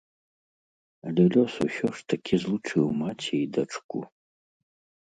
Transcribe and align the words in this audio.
Але 1.09 1.25
лёс 1.35 1.53
усё 1.67 1.87
ж 1.99 2.01
такі 2.15 2.35
злучыў 2.45 2.85
маці 3.05 3.35
і 3.43 3.45
дачку. 3.61 3.99